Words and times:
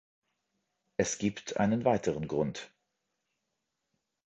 Es 0.97 1.19
gibt 1.19 1.57
einen 1.57 1.85
weiteren 1.85 2.27
Grund. 2.27 2.73